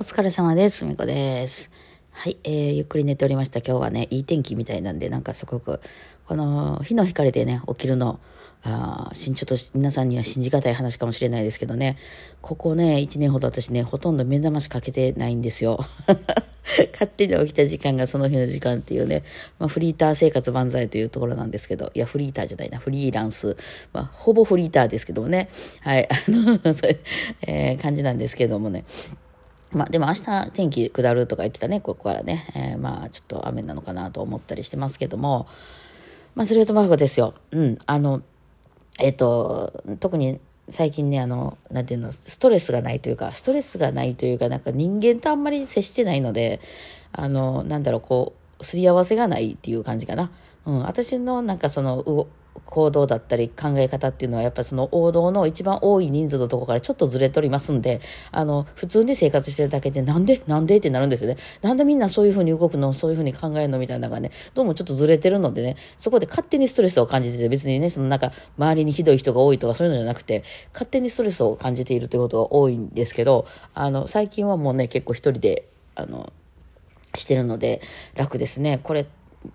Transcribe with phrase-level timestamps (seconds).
[0.00, 0.86] お疲れ様です。
[0.86, 1.70] みこです。
[2.12, 3.58] はい、えー、ゆっくり寝ておりました。
[3.58, 5.78] 今日はね、いい天気みたいなんで、なんかすごく、
[6.24, 8.18] この日の光でね、起きるの、
[8.62, 11.98] あしんちょっと皆さんには信じがたい話かもしれないですけどね、
[12.40, 15.78] ここね、1年ほど私ね、ほとんど目覚ましかけてないんですよ。
[16.92, 19.22] 勝手に起きた時間がその日の時間っていうね、
[19.58, 23.54] まあ、フリーター生活万歳というところなんですけど、いや、フリーターじゃないな、フリーランス、
[23.92, 25.50] まあ、ほぼフリーターですけどもね、
[25.82, 27.00] はい、あの、 そういう、
[27.46, 28.84] えー感じなんですけどもね、
[29.72, 32.46] まあでも明日天気下るとか言ってたね、ここからね。
[32.54, 35.46] えーまあちょっと雨なのかなと思ったりしてますけども、
[36.34, 37.34] まあそれとマフですよ。
[37.52, 37.78] うん。
[37.86, 38.22] あの、
[38.98, 46.60] えっ、と、特に最近ね、あの、なんていうの、ストレスがないというか、ストレスがないというか、なんか人間とあんまり接してないので、
[47.12, 50.30] あの、なんだろう、こう、すり合わせがないっていう感じかな。
[50.66, 50.78] うん。
[50.80, 52.26] 私のなんかその、
[52.70, 58.00] 行動だったり考え方っていうのはやっぱりその王道の一番多い人数のところからちょっとずれとりますんで、
[58.30, 61.36] あの、普通に生活してるだけでなんでなんでってなるんですよね。
[61.62, 76.32] なんでみんなそういうふうに動くのそういうふうに考えるのみたいなのがね、どうもちょっとずれてるのでね、そこで勝手にストレスを感じてて別にね、そのなんか周りにひどい人が多いとかそういうのじゃなくて、勝手にストレスを感じているということが多いんですけど、あの、最近はもうね、結構一人で、あの、
[77.16, 77.80] してるので
[78.16, 78.78] 楽ですね。
[78.82, 79.06] これ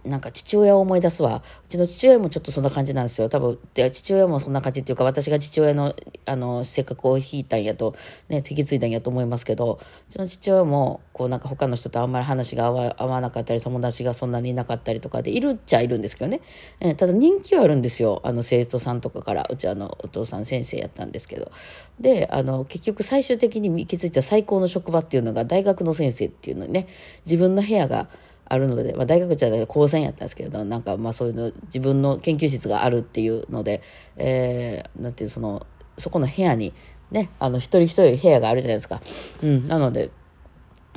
[0.03, 1.43] なんか父親を思い出すわ。
[1.67, 3.29] うちの父親もちょっとそんな感じなんですよ。
[3.29, 7.95] 多分、父親もそんな感じっていうか、私が父親の、あの、性格を引いたんやと、
[8.27, 16.41] ね、引き継いだんやと思いますけど、うちの父親も、こうなんか他の人とあんまり話が合わ合わなかったり、友達がそんなにいなかったりとかで、いるっちゃいるんですけどね。
[16.79, 18.21] えーただ人気はあるんですよ。
[18.23, 19.47] あの、生徒さんとかから。
[19.49, 21.51] うちあの、お父さん先生やったんですけど。
[21.99, 26.87] で、あの、結局最終的に行き着いた最高の職場っていうのが大学の先生っていうのにね、
[27.25, 28.07] 自分の部屋が、
[28.47, 33.81] あるので、まあ、大学じゃない高専やったんですけどなんかまあそういうの自分の研究室があるっていうので、
[34.17, 35.65] えー、なんていうその
[35.97, 36.73] そこの部屋に
[37.11, 39.01] ねあの一人一人部屋があるじゃないですか。
[39.41, 40.11] うん、なので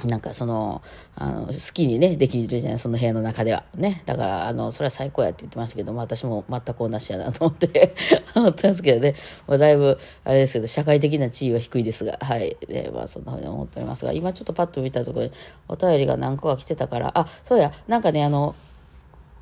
[0.05, 0.83] なんかその、
[1.17, 3.65] あの、好きにね、できるじゃない、その部屋の中では。
[3.75, 4.03] ね。
[4.07, 7.95] だから、あの、それは最高やって言ってましたけど、まあ私も全く同じやなと思って、
[8.35, 9.15] 思ってますけどね。
[9.49, 12.57] まあだいぶ、あれですけど、社会的な地位は低いですが、はい。
[12.69, 15.33] で、まあそんなふうに思っておりますが、今ちょっとパッと見たところに、
[15.69, 18.55] お便りが何個か来てたから、あ、そうや、なんかね、あの、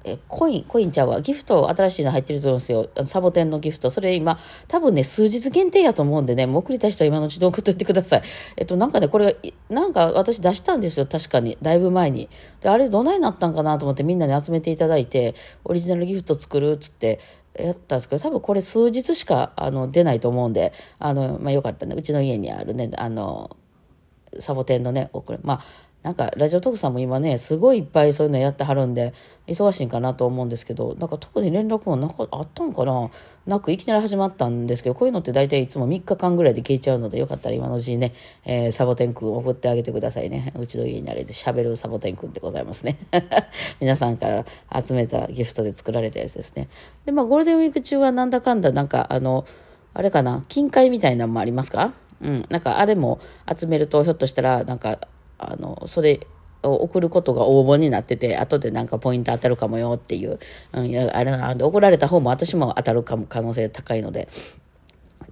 [0.09, 1.21] えコイン、コインちゃうわ。
[1.21, 2.89] ギフト新しいの入ってると思うんですよ。
[3.05, 3.91] サボテンのギフト。
[3.91, 8.23] それ今、多分ね、数日限定やと思うんでね、もう送りたい人は今のうちに送っといてください。
[8.57, 9.37] えっと、なんかね、これ、
[9.69, 11.07] なんか私出したんですよ。
[11.07, 11.59] 確かに。
[11.61, 12.29] だいぶ前に。
[12.61, 15.35] で、あれどないなったんかなと思ってみんなに集めていただいて、
[15.65, 17.19] オリジナルギフト作るっつって、
[17.59, 21.97] やったんですけど、多分これ数日しか、あの、出ないと思うんで、あの、まあ、よかったね。
[21.97, 23.57] うちの家にあるね、あの、
[24.39, 25.41] サボテンのね、送る。
[25.43, 25.61] まあ、
[26.07, 29.13] なんか、ラジオトークさんも今ね、すごいいっぱいそういうのやってはるんで、
[29.49, 33.11] 忙しいんかなと思うんですけど、なんか特に連絡もなかあったんかな？
[33.45, 38.13] なく、いきなり始まったんですけど、こういうのって大体いつも3日間ぐらいで消えちゃうので、よかったら今のうちにね、
[38.45, 40.53] えーサボテンくん送ってあげてくださいね。
[40.57, 42.99] うちの家にあれで喋るサボテンくんでございますね。
[43.81, 44.45] 皆さんから
[44.81, 46.69] 集めたギフトで作られたやつですね。
[47.05, 49.45] で、まあ、ゴールデンウィーク中はなんだかんだ、なんか、あの、
[49.93, 51.95] あれかな、金塊みたいなのもありますか？
[52.21, 52.47] うん。
[52.49, 53.19] なんか、あれも
[53.59, 55.01] 集めると、ひょっとしたら、なんか、
[55.39, 56.27] あの、それ
[56.63, 60.39] を送ることが応募になってて、後でなんかポイント当たるかもよっていう、
[60.73, 64.29] うん、あれなので、送られた方も私も当たるかも可能性高いので、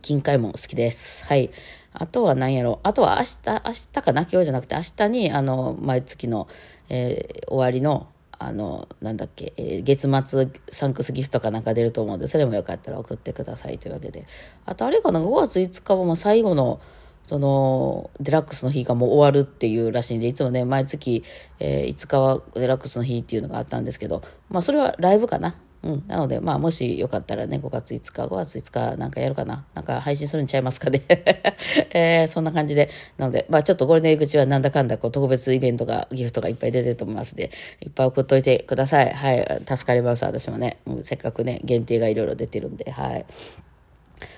[0.02, 1.24] 金塊も好きです。
[1.24, 1.50] はい。
[1.96, 6.48] あとは何やろあとは明日、明日かな今日じゃなくて明日に、あの、毎月の、
[6.88, 14.26] えー終わりの、あの、なんだっけ、えー月末サンクスギフトかなんか出ると思うんで、それもよかったら送ってくださいというわけで。
[14.66, 16.80] あとあれかな ?5 月5日はもう最後の、
[17.24, 21.24] その、デラックスの日がもう終わるっていうらしいんで、いつもね、毎月、
[21.58, 25.56] えー5日はデラックスの日っていうのがあったんですけど、まあそれはライブかな？
[25.82, 26.04] うん。
[26.06, 29.66] なので、まあ、もしよかったらね、5月5日、5月5日なんかやるかな？
[29.74, 31.02] なんか配信するんちゃいますかね？
[31.92, 32.88] えーそんな感じで。
[33.18, 37.50] なので、まあ、ちょっとゴールデンウィーク中はなんだかんだこう特別イベントが、ギフトがいっぱい出てると思いますので、
[37.82, 39.10] いっぱい送っといてください。
[39.10, 39.62] はい。
[39.66, 40.78] 助かります、私もね。
[40.86, 43.26] うんせっかくね、限定がいろいろ出てるんで、はい。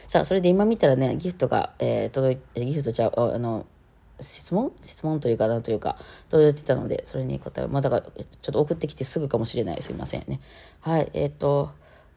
[0.07, 3.67] さあ、それで今見たらね、ギフトが、えー届いて、ギフトちゃう、ああの、
[4.21, 4.73] 質問？
[4.83, 5.97] 質問というかなというか、
[6.29, 9.83] 届いてたので、それに答え、まだから、ちょっと送ってきてすぐかもしれない。
[9.83, 10.41] すいませんね。
[10.81, 11.71] はい、えっ、と、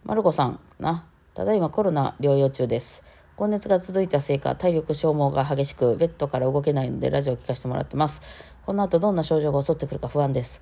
[0.03, 1.05] まるこさんな。
[1.33, 3.03] ただいまコロナ療養中です。
[3.35, 8.21] 高熱が続いたせいか、体力消耗が激しく、ベッドから動けないので、ラジオを聞かせてもらってます。
[8.65, 10.61] この後どんな症状が襲ってくるか不安です。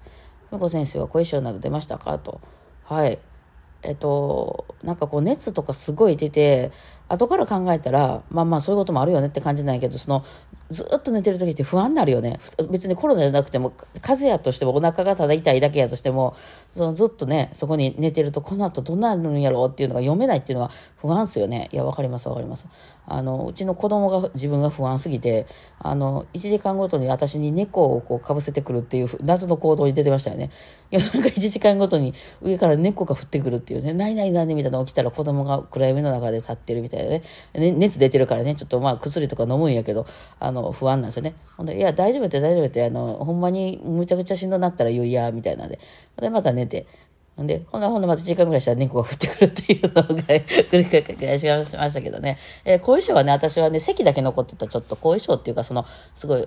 [0.52, 2.18] むこ先生は後遺症など出ましたか？
[2.20, 2.40] と。
[2.84, 3.20] はい。
[3.84, 6.72] えっと、なんかこう熱とかすごい出て、
[7.10, 10.26] 後から考えたら、まあまあそういうこともあるよねって感じないけど、その、
[10.70, 12.40] ずっと寝てる時って不安になるよね。
[12.70, 13.72] 別にコロナじゃなくても、
[14.02, 16.36] 風邪やとしても、お腹がただ痛いだけやとしても、
[16.72, 21.70] そのずっとね、そこに寝てると、この後どんなるんやろうっていうのが読めないっていうのは不安っすよね。
[21.72, 22.66] いや、わかりますわかります。
[23.06, 25.48] あの、うちの子供が自分が不安すぎて、
[25.80, 30.50] あの、1時間ごとに私に猫をこうかぶせてくるっていう謎の行動に出てましたよね。
[30.92, 37.24] いや、なんか1時間ごとに上から猫が降ってくるっていうね、ないないないみたいなの起きたら子供が暗闇の中で立ってるみたいなね。
[37.54, 40.06] ね熱出てるからね、ちょっとまあ薬とか飲むんやけど、
[40.40, 41.36] あの、不安なんですよね。
[41.56, 45.80] ほんで、いや、大丈夫って大丈夫って、あの、ほんまにむちゃくちゃしんどなったら言うや、みたいなんで。
[46.20, 46.86] で、また寝て。
[47.44, 52.38] んで、ほんで、ほんでまた時間ぐらいしたら猫が降ってくるっていうのが 繰り返しましたけどね。
[52.66, 55.86] えー、後遺症はね、私はね、席だけ残ってたちょっと後遺症っていうか、その、
[56.16, 56.46] すごい、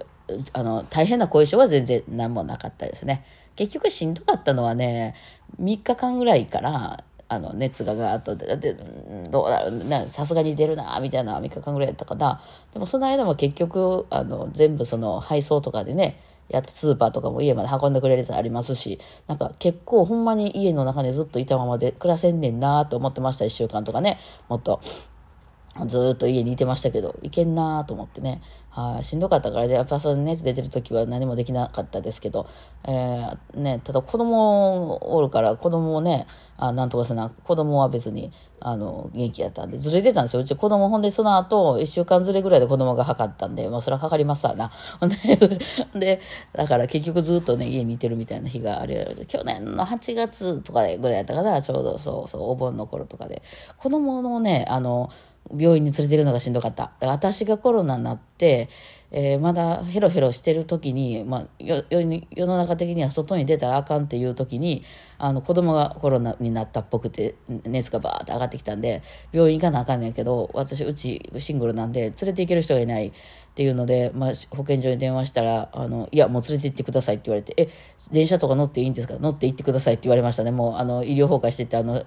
[0.52, 3.25] あの、大変な後遺症は全然何もなかったですね。
[3.56, 5.14] 結局しんどかったのはね、
[5.61, 8.77] 3日間ぐらいから、あの、熱がガーッと出て、
[9.31, 12.43] どうだろうな、さすがに出るな、みたいな3日間ぐらいやったかな。
[12.73, 18.99] でもその間も結局、あの、全部その配送とかでね、やってスーパーとかも家まで運んでくれるやつありますし、
[19.29, 24.19] なんか結構ほんまに家の中にずっといたままで暮らせんねんなと思ってました、1週間とかね。
[24.49, 24.81] もっと。
[25.87, 28.41] ずっと家にいてましたけど、いけんなと思ってね。
[28.71, 32.47] はい、しんどかったから、やっぱその熱出てる時は何もできなかったですけど、
[32.85, 36.27] えー、ね、ただ子供おるから、子供もね、
[36.57, 38.31] あなんとかせな、子供は別に、
[38.61, 40.43] あの、元気やったんで、ずれてたんですよ。
[40.43, 44.71] うち子供、ほんでその後、一週間ずれぐらいで子供が測ったんで、まあそれはかかりますわな。
[45.01, 45.11] ほ ん
[45.99, 46.21] で、
[46.53, 53.43] だから結局ずっとね、家にいてるみたいな日がある去年の8月とかぐらいやったかな、ちょうどそうそう、お盆の頃とかで。
[53.79, 55.11] 子供のね、あの、
[55.55, 56.93] 病院に連れてるのがしんどかった。
[57.01, 58.69] 私がコロナになって、
[59.13, 64.85] えー、まだヘロヘロしてる時に、まあ、世世の中的には外に出たらあかんっていう時に
[65.19, 67.35] あの子供がコロナになったっぽくて
[67.65, 69.03] 熱がバーって上がってきたんで
[69.33, 73.13] 病院行かなあかんねんけど私うちシングルなんで連れて行ける人がいないっ
[73.57, 77.69] ていうので、まあ、保健所に電話したらあの「いやもう連れて行ってください」って言われて「え
[78.13, 79.15] 電車とか乗っていいんですか？
[79.19, 82.05] 乗って行ってください」って言われましたねもうあの医療崩壊しててあの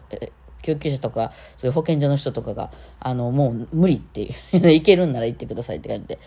[0.64, 4.34] 救急車とか、そういう保健所の人とかが、あの、もう無理っていう、
[4.74, 6.20] 行けるんなら行ってくださいって感じで。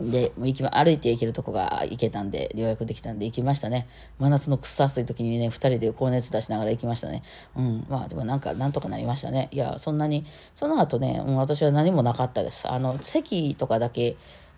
[0.00, 3.86] で、もう行きま、歩いて行けるとこが行けたんで、予約できたんで行きましたね。
[4.18, 7.22] 真夏のくっさ暑い時にね、二人で高熱出しながら行きましたね。
[7.54, 7.86] うん。
[7.88, 9.48] まあでもなんか、なんとかなりましたね。
[9.52, 10.24] いや、そんなに、
[10.54, 12.66] その後ね、もう私は何もなかったです。
[12.70, 14.16] あの、席とかだけ、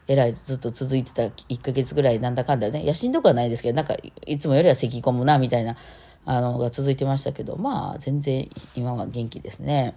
[0.09, 2.83] えらいずっと続いてた1ヶ月ぐらいなんだかんだね。
[2.83, 5.77] いや、しんどくはないですけど、なんか、いつもよりは咳込むな、みたいな
[6.25, 9.97] あの、が続いてましたけど、まあ、全然今は元気ですね。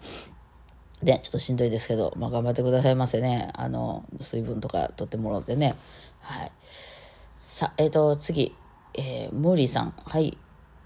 [1.03, 3.49] で、ちょっとしんどいですけど、まあ、頑張ってくださいませね。
[3.53, 5.75] あの、水分とか取ってもらってね。
[6.21, 6.51] はい。
[7.37, 8.55] さ、えっ、ー、と、次、
[8.95, 9.93] えー、ムーリーさん。
[10.05, 10.37] はい。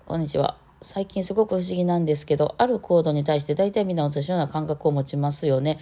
[0.05, 0.57] こんにちは。
[0.81, 5.77] 最近すごく不思議なんですけど、あるコードに対して大体みんな同じような感覚を持ちますよね。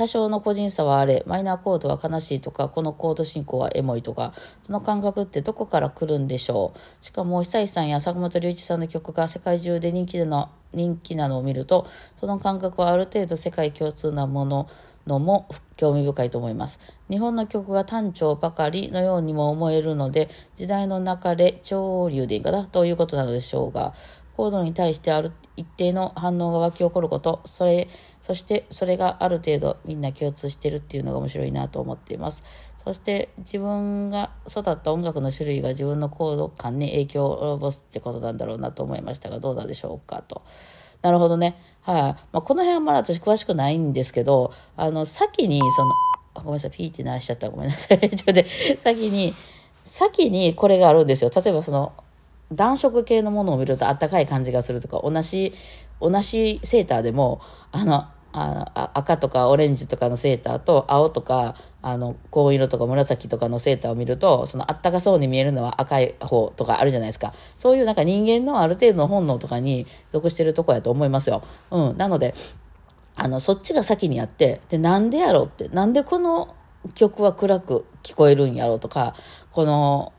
[0.00, 4.32] 多少の個人差はあれ、マイナーコードは悲しいとか、このコード進行はエモいとか、
[4.62, 7.04] その感覚ってどこから来るんでしょう。
[7.04, 11.86] しかも、久石さんや坂本龍一さんの曲が世界中で人気なの人気なのを見ると、
[12.18, 14.70] その感覚はある程度世界共通なもの、
[15.06, 16.80] のも興味深いと思います。
[17.10, 23.92] 日本の曲が単調ばかりのようにも思えるので、時代の流れ、潮流でいいかなということなのでしょうが、
[24.40, 27.88] 行動に対してある一定の反応が湧き起こること、それ、
[28.22, 32.42] そしてそれがある程度みんな共通してるっていうのが面白いなと思っています。
[32.82, 40.40] そして自分が育った音楽の種類が自分の行動感に影響を及ぼすってことなんだろうなと思いましたが、どうなんでしょうかと。
[41.02, 41.60] なるほどね。
[41.82, 45.92] はい、あ、まあ、この辺はまだ私詳しくないんですけど、あの、先に、その、
[46.34, 47.50] ごめんなさい、ピーって鳴らしちゃった。
[47.50, 48.00] ごめんなさい。
[48.08, 48.42] ちょっと
[48.80, 49.34] 先に、
[49.84, 51.30] 先にこれがあるんですよ。
[51.34, 51.92] 例えばその、
[52.52, 55.54] 暖色系のものを見るとあったかい感じがするとか、同じ、
[56.00, 57.40] 同じセーターでも、
[57.72, 71.42] あの、あ赤とかオレンジとかのセーターと青とかあの紺色とか紫とかのセーターを見るとそのあったかそうに見えるのは赤い方とかあるじゃないですかそういうなんか人間のある程度の本能とかに属してるとこやと思いますよ。
[71.70, 72.34] うん、なので
[73.16, 76.54] あのそっちが先にあってでなんでやろうってなんでこの
[76.94, 79.14] 曲は暗く聞こえるんやろうとか
[79.50, 80.12] この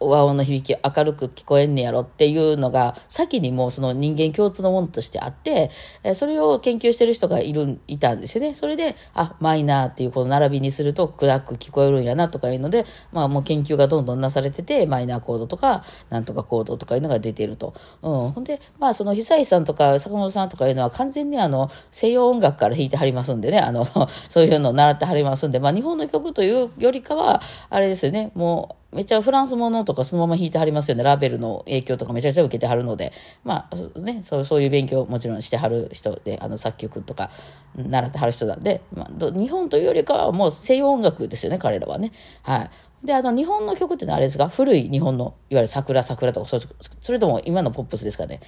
[0.00, 5.70] 和音の響き明るく聞こえんねやろっていうのが先にもうその人間共通のものとしてあって、
[6.02, 8.54] えそれを研究してる人がいるいたんですよね。
[8.54, 17.74] それであマイナーっていうこの並びにすると暗く聞こえるんやなとかいうので、まあ、もう研究がどんどんなされててマイナーコードとかなんとかコードとかいうのが出てると。
[18.02, 23.86] うん、ほんでまあその久石さんとか坂本さんとかいうのは完全にあの西洋音楽から弾いてはりますんでねあの
[24.28, 31.02] そういうのを習ってはりますんで、まあ、日本の曲というよりかはあれですよねもうめっちゃフランスものとかそのまま弾いてはりますよね。
[31.02, 33.12] ラベルの影響とかめちゃくちゃ受けてはるので、
[33.44, 37.30] まあね、そうそういう勉強もちろんしてはる人で、あの作曲とか
[37.76, 42.12] 習ってはる人なんで、まあ、日本というよりかはもう西洋音楽ですよね、彼らはね。
[42.42, 43.06] はい。
[43.06, 48.40] で、あの、日本の曲ってのはあれですか古い日本の、いわゆる桜桜とか、それとも今のポップスですかね。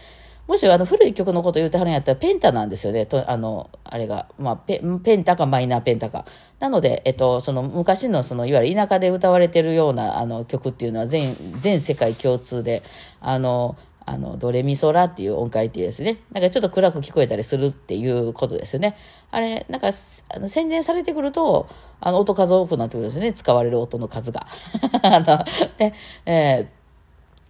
[0.51, 3.07] もしあの古い曲のこと言うてはるんやったらペンタなんですよね。
[3.07, 6.25] とあの、あれが、まあペ、ペンタかマイナーペンタか。
[6.59, 12.83] なので、えっと、その昔のその、いわゆる田舎で歌われてるようなあの曲っていうのは全、全世界共通で、
[13.21, 16.17] あの、あの、ドレミソラっていう音階ってですね。
[16.33, 18.97] なんかちょっと暗く聞こえたりするっていうことですよね。
[19.31, 19.91] あれ、なんか、
[20.31, 21.69] あの洗練されてくると、
[22.01, 23.33] あの、音数多くなってくるんですね。
[23.33, 24.49] 使われる音の数が。
[25.05, 25.45] あの、
[25.79, 25.95] で、
[26.27, 26.69] え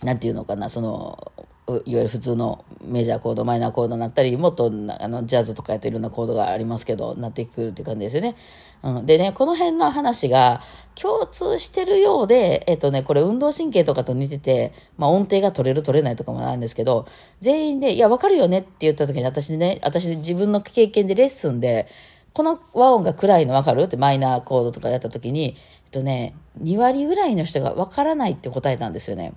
[0.02, 1.32] ー、なんていうのかな、その、
[1.76, 8.36] いわゆる普通のメジャーコードマイナーコードになったりもっとあのジャズとかやといろんなコードがありますけどなってくるって感じですよね。
[8.82, 10.62] うん、でねこの辺の話が
[10.94, 17.06] 共通してるようで、えっとね、これ運動神経とかと似てて、まあ、音程が取れる取れないとかもあるんですけど
[17.40, 21.88] 全員で「いや分かるよね」って言った時に私ね私自分の経験でレッスンで
[22.32, 29.32] この和音が暗いの分かるってマイナーコードとかやった時に、えっとね、2割ぐらいの人が分からないって答えたんですよね。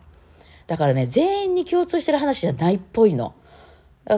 [0.67, 3.33] だからね、全員に共通してる話じゃないっぽいの。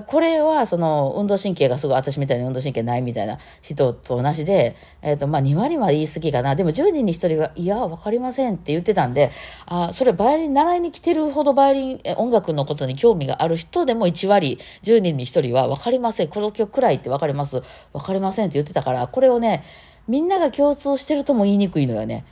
[0.08, 6.56] これは、その、運動神経がすごい、私みたいに運動神経ないみたいな人と同じで、えっ、ー、と、まあ、2割は言い過ぎかな。
[6.56, 9.30] でも、10人に1人は、いや、わかりませんって言ってたんで、
[9.68, 16.30] あ、それ、バイオリン習いに来てるほどバイオリン、音楽のことに興味がある人でも1割、10人に1人は、わかりません。
[16.30, 17.62] この曲くらいってわかります。
[17.94, 19.64] わかりませんって言ってたから、これをね、
[20.08, 22.26] みんなが共通してるとも言いにくいのよね。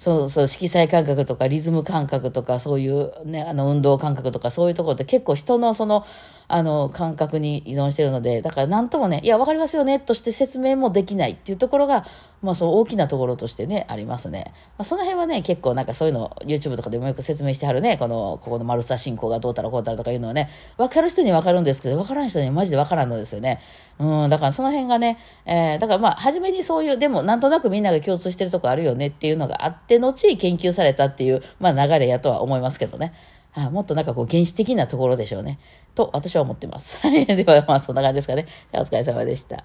[0.00, 6.06] そうそう、色彩感覚とかリズム感覚とかそういうね、あの運動感覚とかそういうところって結構人のその、
[6.52, 12.04] あの感覚に依存してるので、だから何ともね、いや、わかりますよね、として説明もできないっていうところが、
[12.42, 14.52] まあそう大きなところとしてね、ありますね。
[14.76, 23.60] まあその辺はね、結構なんかそういうの YouTube とかでもよく説明してはるね、この、ここの丸さ進行がどうたらこうたらとかいうのはね、わかる人にわかるんですけど、わからん人にはマジでわからんのですよね。
[24.00, 33.12] うん、だからその辺がね、えー、だからまあ、初めにそういう、でもなんとなくみんなが共通してるとこあるよねっていうのがあって、後研究されたっていう、まあ流れやとは思いますけどね。
[33.54, 35.58] あもっとなんかこう原始的なところでしょうね。
[35.94, 37.00] と私は思ってます。
[37.26, 38.46] ではまあそんな感じですかね。
[38.72, 39.64] お疲れ様でした。